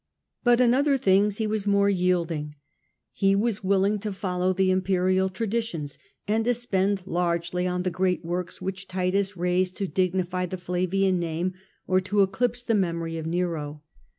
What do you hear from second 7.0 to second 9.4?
largely on the great Monev was works which Titus